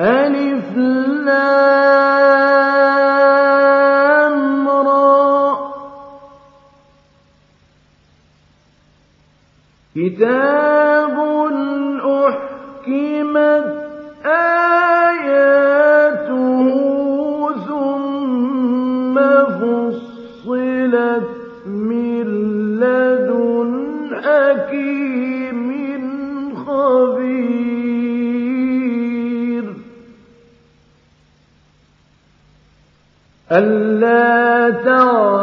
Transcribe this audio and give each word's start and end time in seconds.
ألف 0.00 0.76
كتاب 9.96 10.85
ألا 33.52 34.70
ترى 34.70 35.35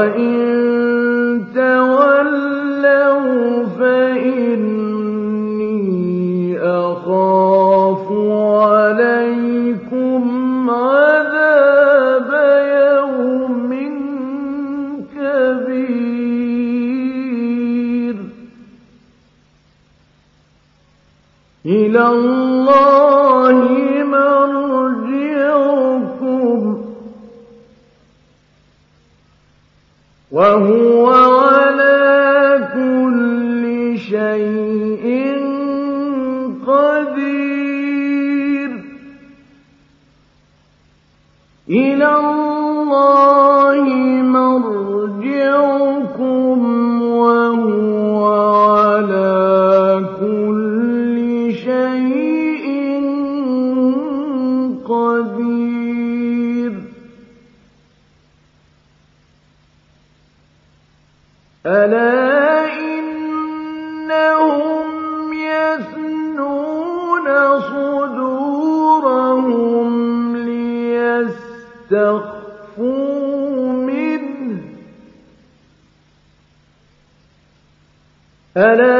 وإن 0.00 0.49
تخفوا 71.90 73.72
منه. 73.72 74.60
ألا 78.56 78.99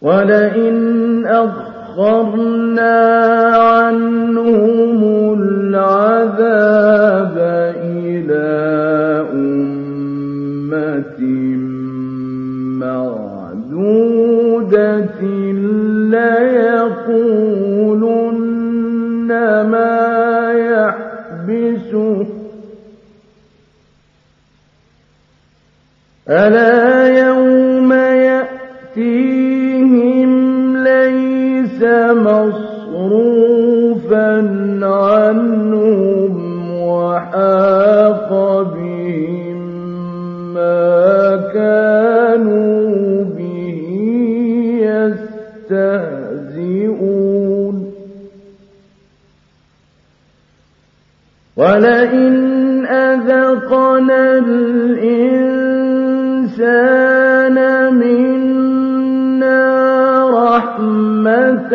وَلَئِنْ 0.00 1.26
أَخَّرْنَا 1.26 2.96
عَنْهُمُ 3.56 5.00
الْعَذَابَ 5.40 7.36
إِلَى 7.76 8.48
أُمَّةٍ 9.32 11.20
مَّعْدُودَةٍ 13.60 15.20
لَّيَقُولُنَّ 16.16 17.20
مَا 19.68 20.00
يَحْبِسُهُ 20.72 22.26
أَلَا 26.28 26.89
الْإِنسَانَ 54.50 55.56
مِنَّا 58.02 59.60
رَحْمَةً 60.30 61.72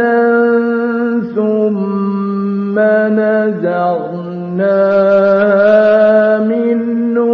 ثُمَّ 1.36 2.78
نزعنا 3.20 4.82
مِنْهُ 6.52 7.32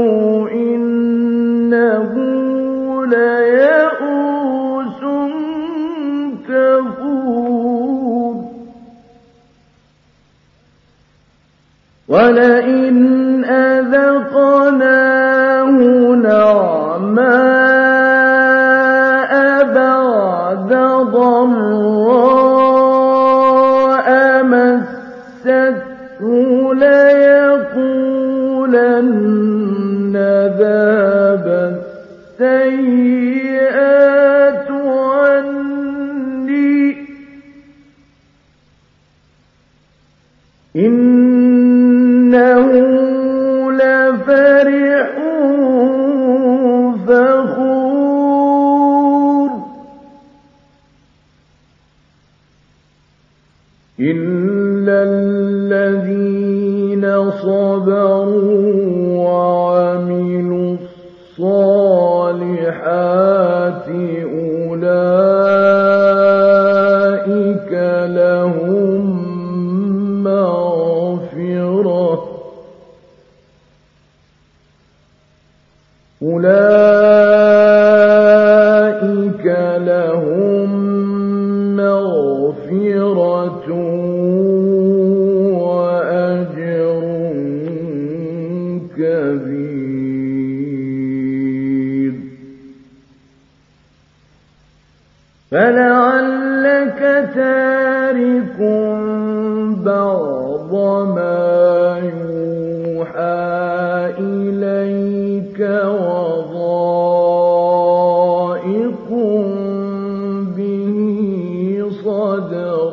إِنَّهُ 0.51 2.11
لَيَئُوسٌ 3.15 5.01
كَفُورٌ. 6.49 8.35
لن 28.73 29.07
نذهب 30.13 31.45
السيد 32.39 33.40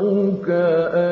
ربك 0.08 0.48
أن 0.94 1.07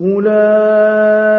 أولئك 0.00 1.35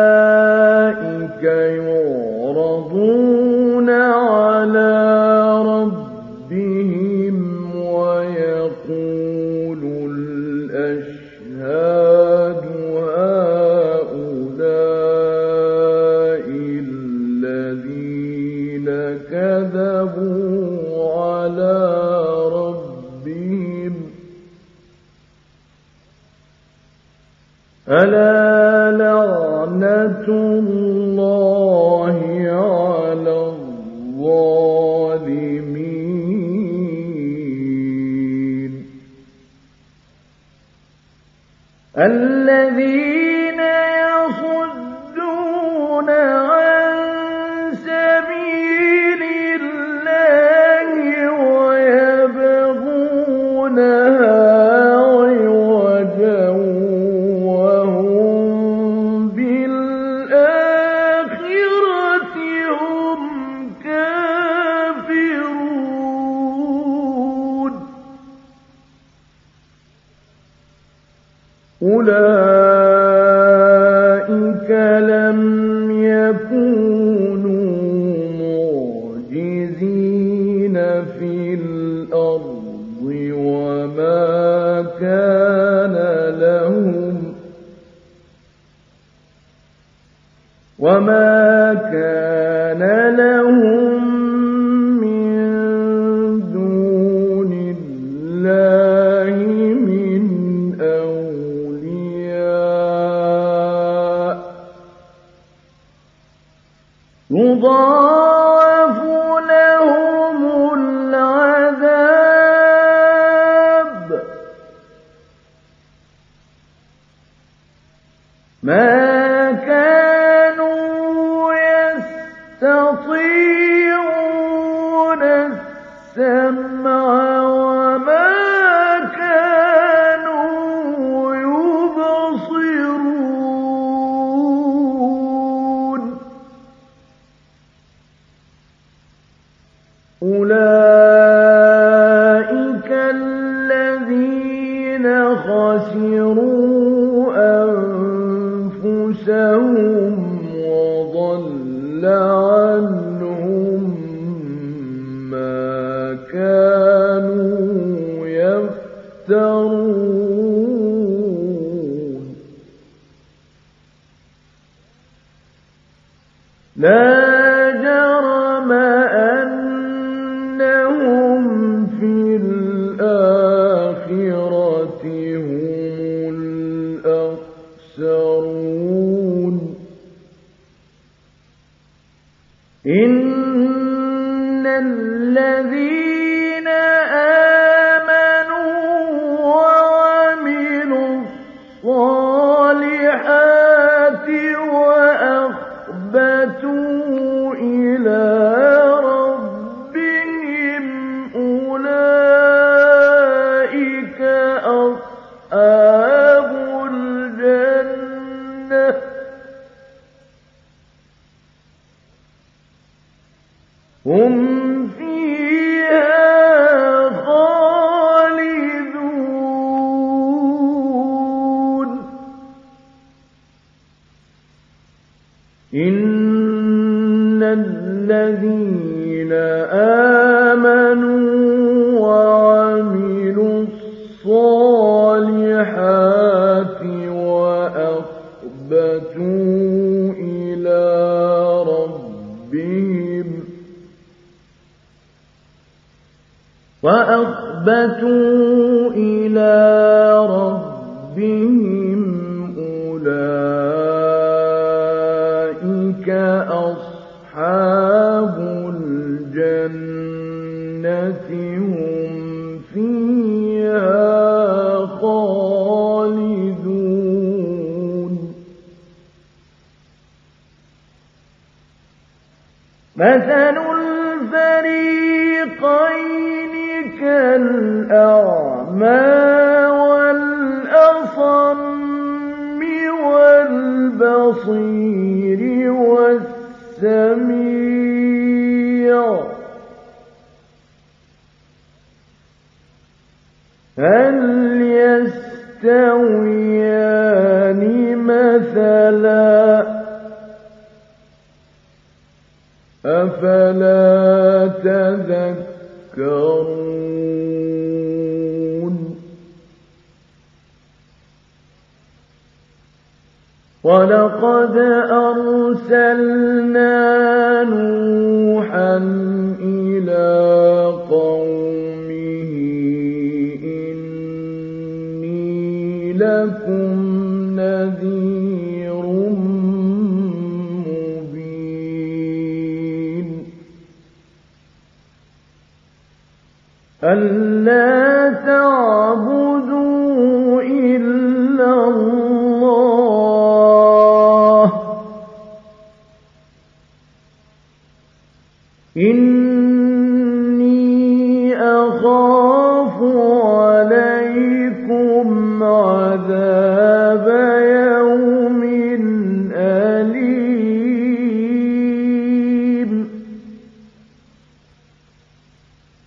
إن 182.87 184.65
الذين 184.67 186.06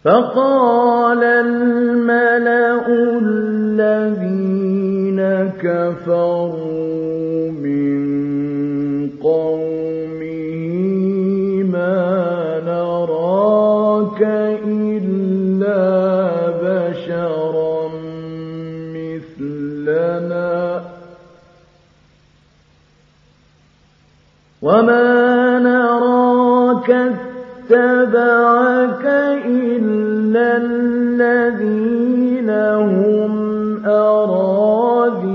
فقال 0.05 1.25
الملأ 1.25 2.87
الذين 2.89 4.41
كفروا 5.61 7.51
من 7.51 8.01
قومه 9.23 10.23
ما 11.63 12.61
نراك 12.67 14.23
إلا 14.65 15.81
بشرا 16.65 17.89
مثلنا. 18.97 20.51
وما 24.63 25.59
نراك 25.59 27.20
اتبعك 27.73 29.05
إلا 29.47 30.57
الذين 30.57 32.51
هم 32.51 33.33
أراذلنا 33.87 35.29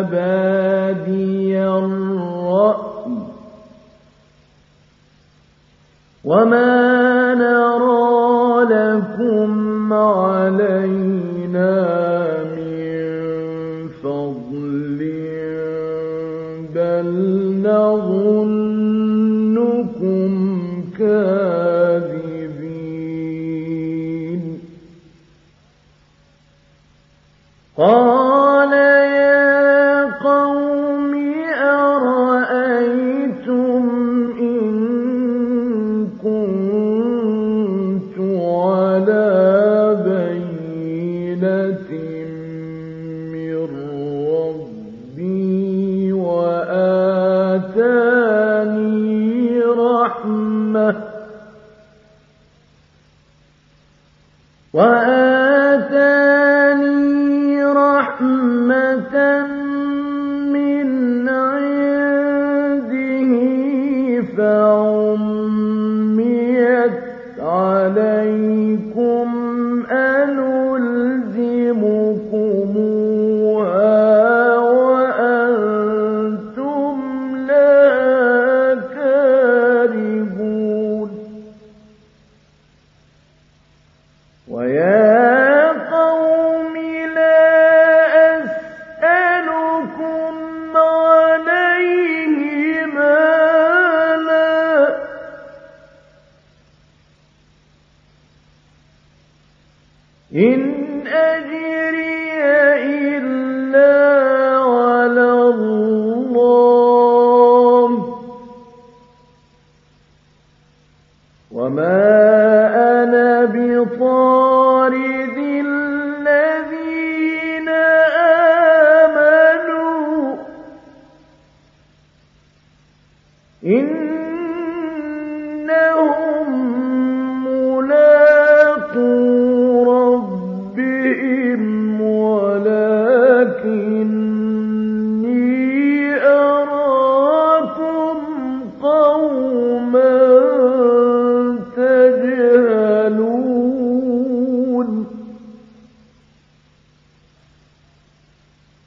بادي 0.00 1.64
الرأي. 1.64 3.16
وما 6.24 6.81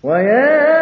ويا 0.05 0.74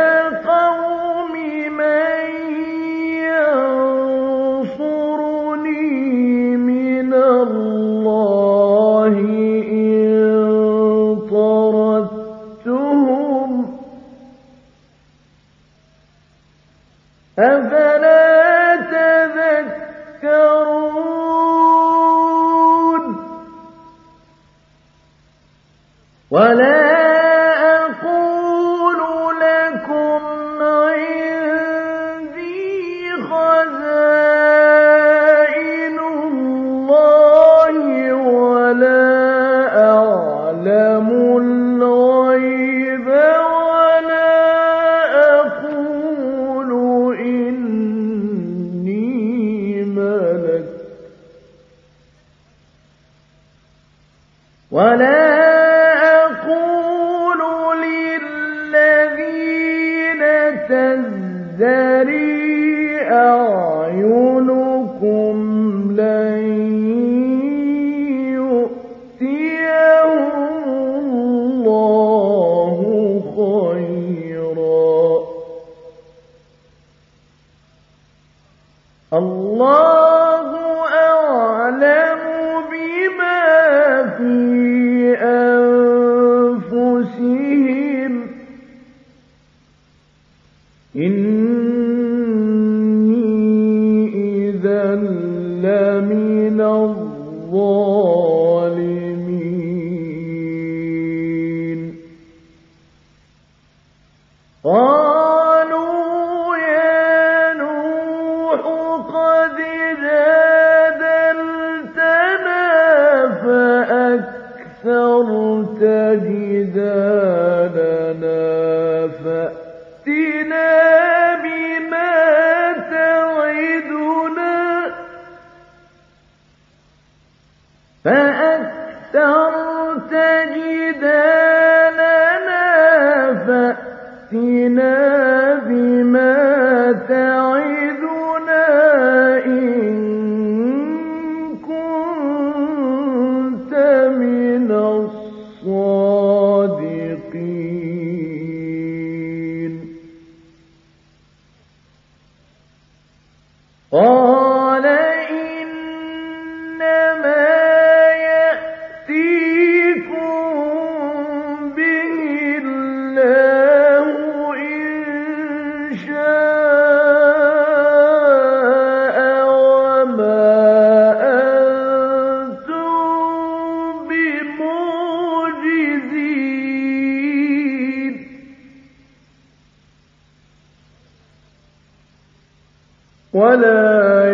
ولا 183.34 184.26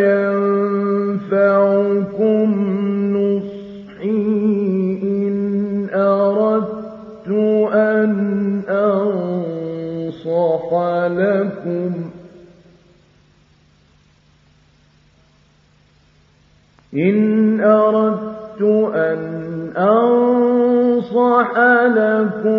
ينفعكم 1.20 1.68
نصحي 3.18 4.10
إن 5.04 5.90
أردت 5.94 7.30
أن 7.74 8.12
أنصح 8.70 9.90
لكم 11.08 11.92
إن 16.94 17.60
أردت 17.62 18.62
أن 18.96 19.20
أنصح 19.78 21.52
لكم 21.88 22.59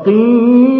متقین 0.00 0.79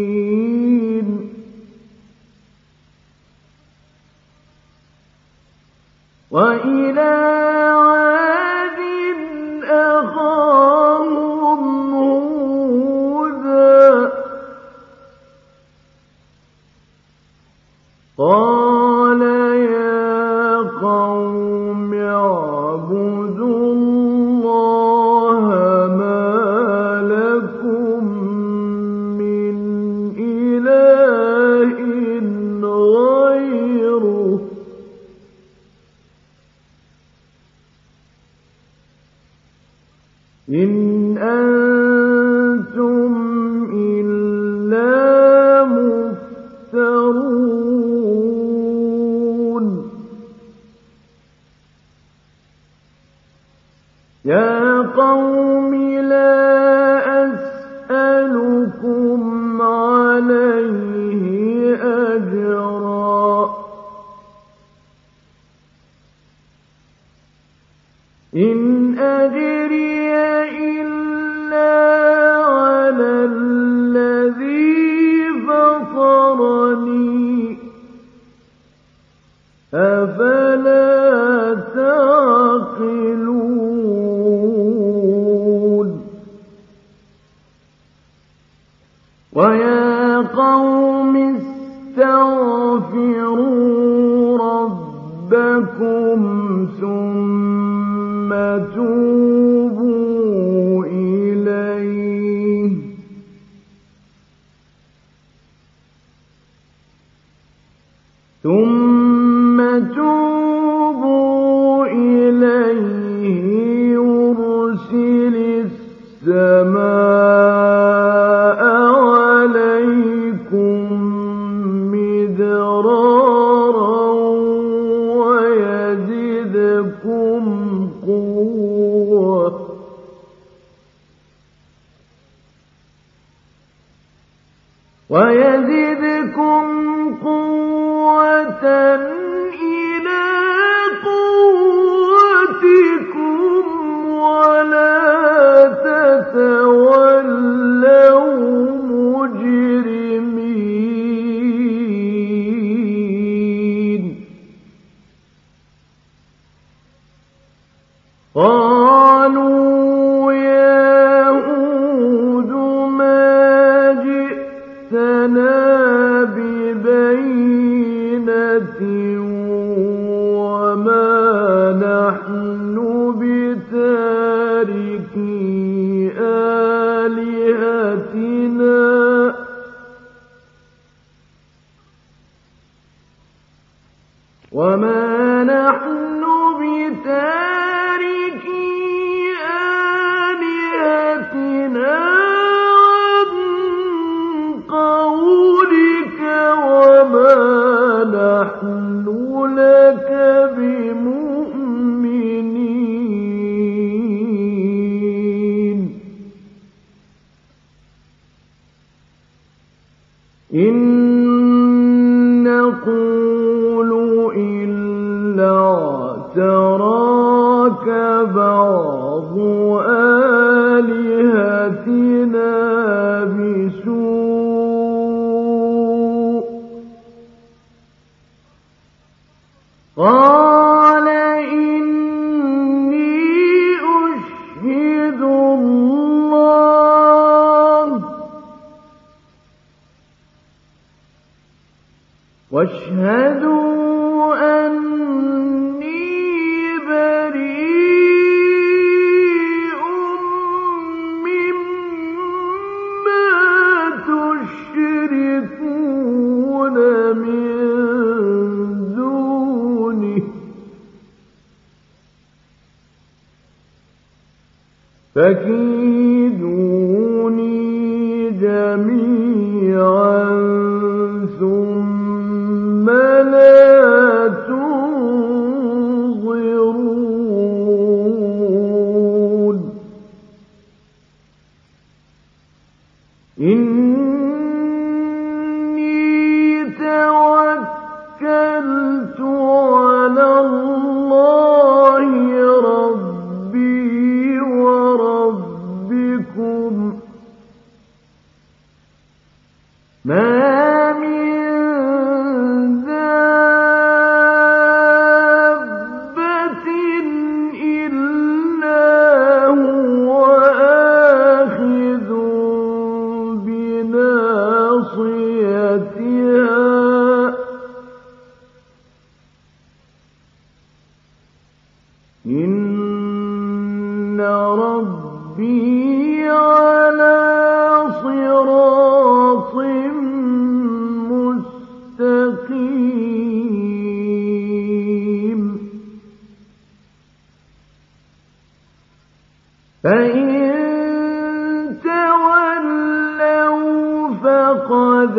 فقد 344.61 345.17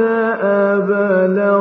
أبلغتكم 0.72 1.52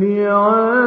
بعدا 0.00 0.77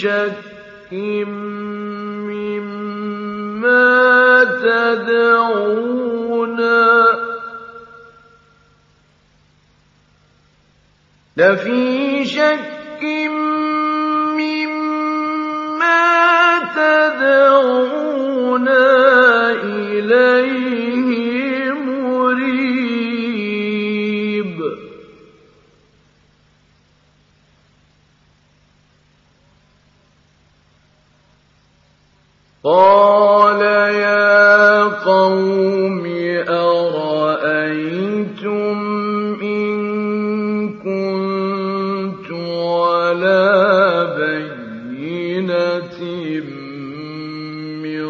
شك 0.00 0.32
مما 0.92 2.00
لفي 11.36 11.99
قال 32.70 33.62
يا 33.94 34.82
قوم 34.84 36.06
أرأيتم 36.48 37.98
إن 39.42 39.70
كنت 40.78 42.30
على 42.30 43.42
بينة 44.20 45.98
من 47.82 48.06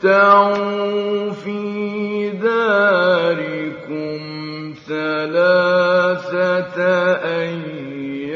وتمتعوا 0.00 1.30
في 1.30 2.30
داركم 2.30 4.20
ثلاثة 4.88 6.78
أيام. 7.14 8.30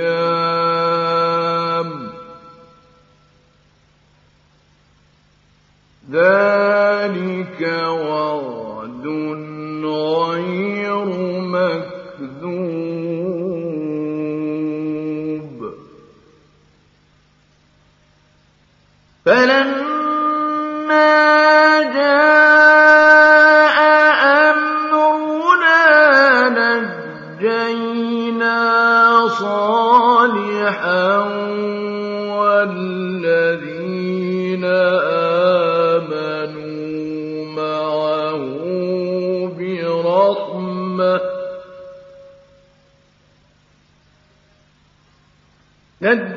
ذلك 6.11 7.63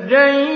نجينا 0.08 0.47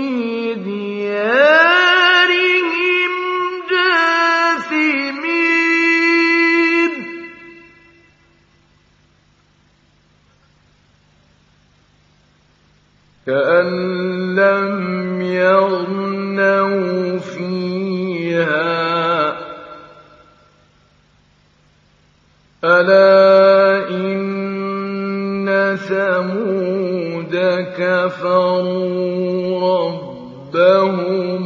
كأن 13.30 14.34
لم 14.34 15.22
يغنوا 15.22 17.18
فيها. 17.18 18.70
ألا 22.64 23.88
إن 23.90 25.76
ثمود 25.76 27.34
كفروا 27.78 29.60
ربهم. 29.78 31.44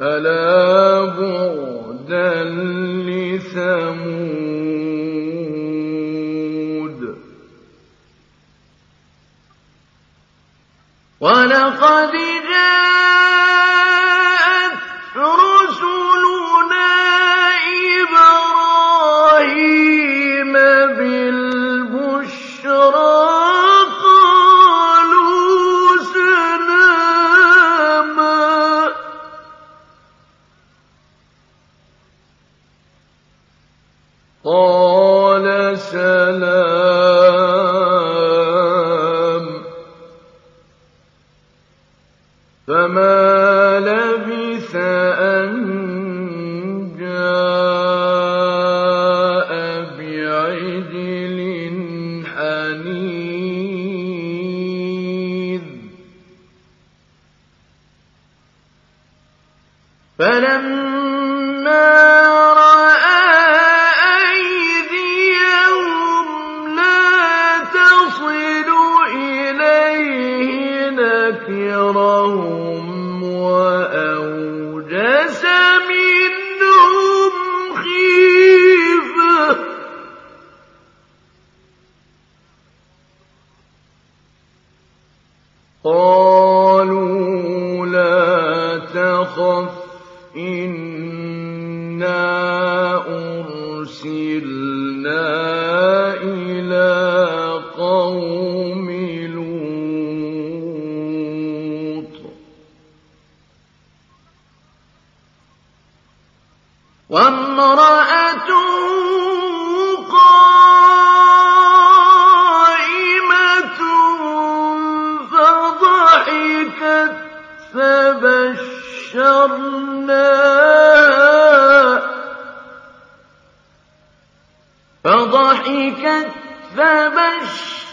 ألا 0.00 1.04
بعدا 1.04 2.44
لثمود. 3.08 4.45
ولقد 11.20 12.12
جاء 12.12 13.05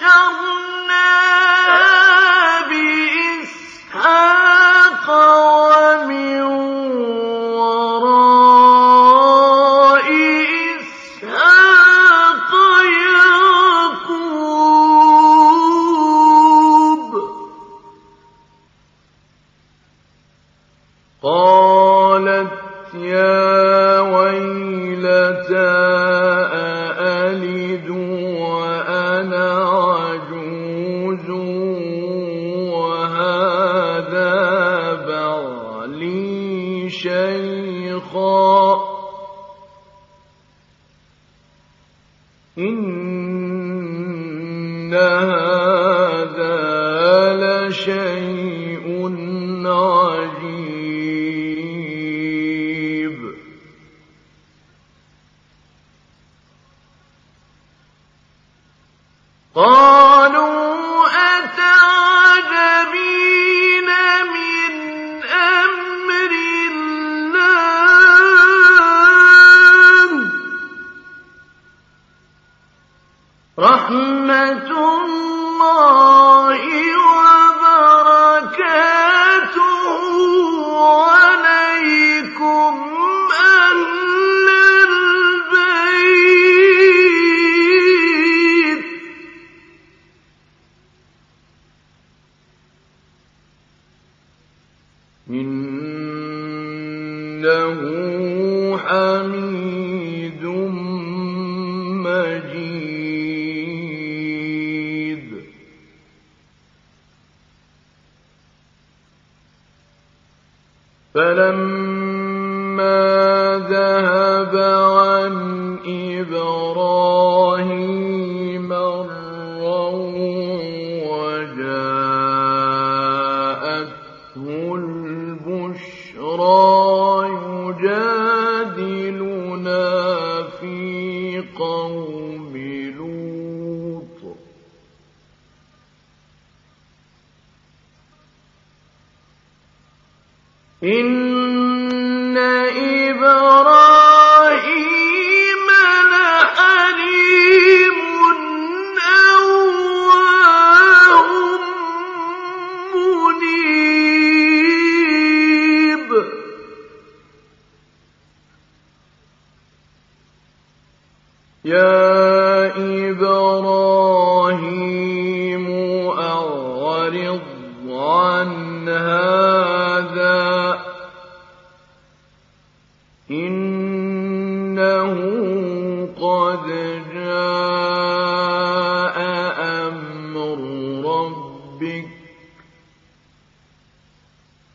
وبشرناه 0.03 1.82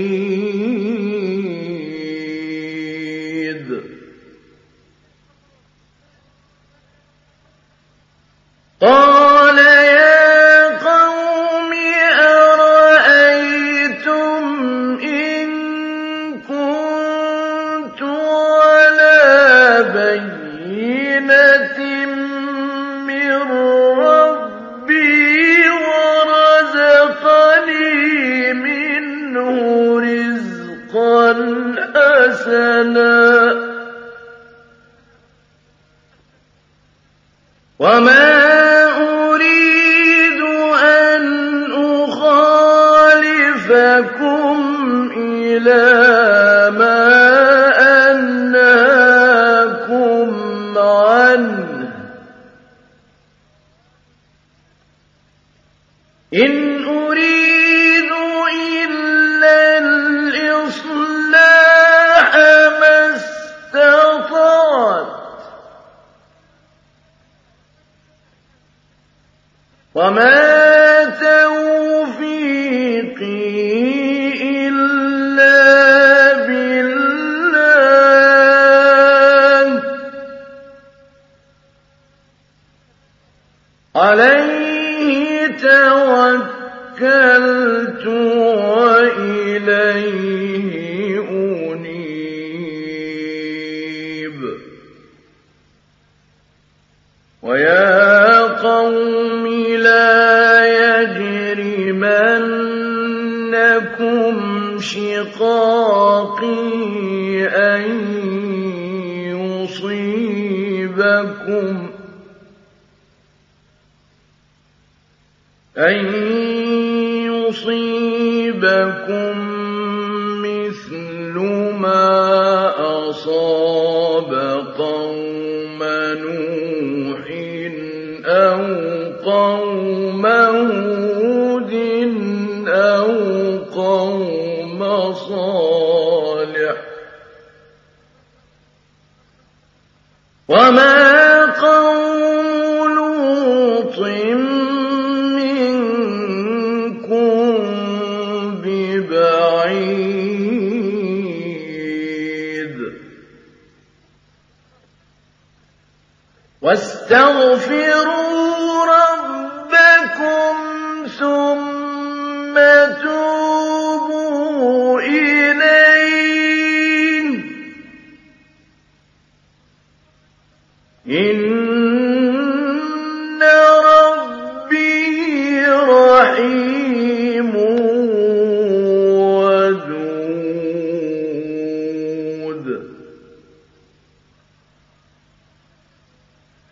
عَلِيمٌ 0.00 0.69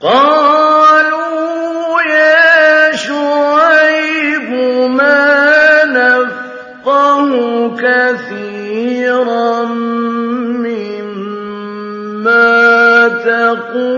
قَالُوا 0.01 2.03
يَا 2.03 2.97
مَا 4.89 5.85
نَفْقَهُ 5.85 7.31
كَثِيرًا 7.77 9.65
مِّمَّا 10.65 12.49
تَقُولُ 13.09 13.98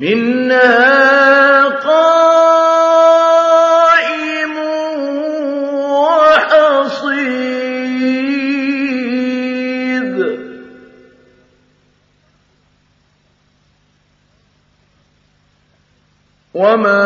منها 0.00 1.68
قائم 1.68 2.96
وحصيد 9.06 10.16
وما 16.54 17.05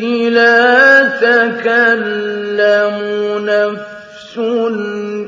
لا 0.00 1.08
تكلم 1.08 2.96
نفس 3.44 4.38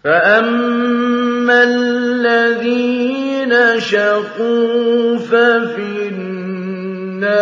فأما 0.04 1.64
الذين 1.64 3.03
الَّذِينَ 3.54 3.80
شَقُوا 3.80 5.18
فَفِي 5.18 6.10
النَّارِ 6.10 7.40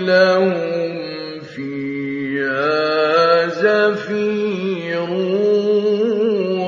لَهُمْ 0.00 1.40
فِيهَا 1.56 2.66
زَفِيرٌ 3.46 5.10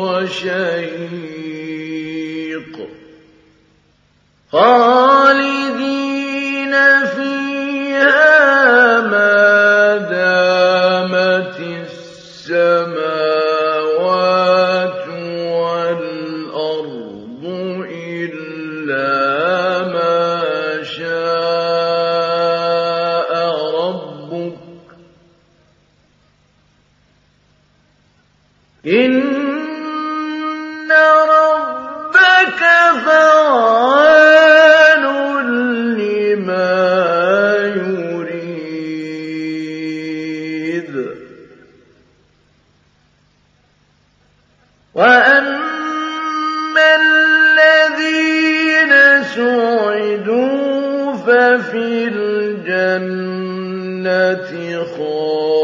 وَشَهِيقٌ 0.00 1.09
الجنة 54.09 54.85
خالدين 54.85 55.57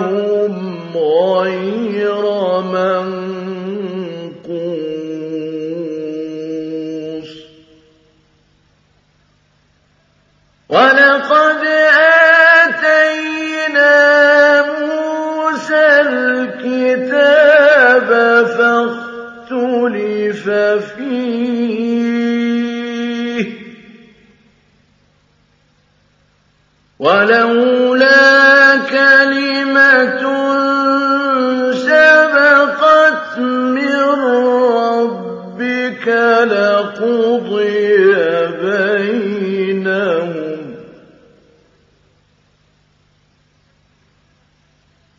غَيْرَ 0.97 2.25
مَنقُوصٍ. 2.61 3.31
وَلَقَدْ 10.69 11.63
آتَيْنَا 12.67 13.95
مُوسَى 14.63 15.87
الْكِتَابَ 16.11 17.31
فَاخْتُلِفَ 18.59 20.45
فِيهِ. 20.95 22.11
قضي 37.01 37.97
بينهم. 38.61 40.31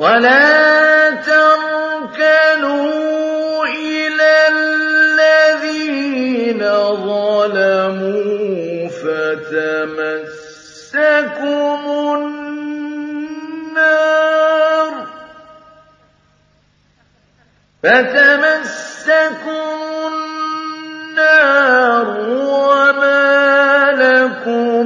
ولا 0.00 1.10
تركنوا 1.20 2.80
إلى 3.66 4.48
الذين 4.48 5.80
ظلموا 7.04 8.40
فتمسكم 8.88 10.30
النار 12.16 14.00
فتمسكم 17.82 19.68
النار 21.08 22.08
وما 22.30 23.30
لكم 23.92 24.79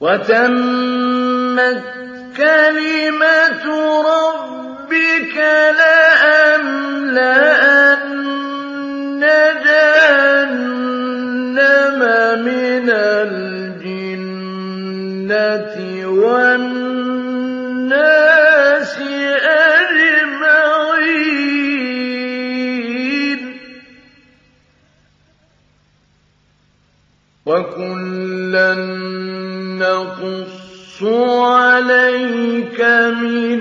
وتمت 0.00 1.82
كلمة 2.36 3.64
ربك 4.02 5.36
لأملأن 5.78 7.28
جهنم 9.64 10.78
من 12.44 12.86
الجنة 12.90 14.08
ومن 16.06 16.67
نقص 30.98 31.04
عليك 31.04 32.80
من 33.20 33.60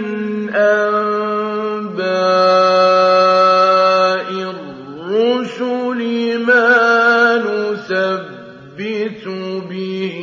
أنباء 0.55 0.97
الرسل 4.31 6.01
ما 6.45 7.37
نثبت 7.37 9.23
به 9.69 10.17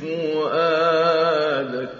فؤادك. 0.00 1.90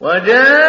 وجاء 0.00 0.59